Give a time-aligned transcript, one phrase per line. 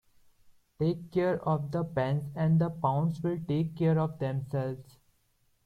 [0.79, 4.97] Take care of the pence and the pounds will take care of themselves.